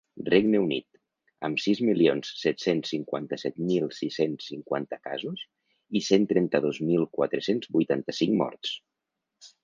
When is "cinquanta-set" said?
2.93-3.59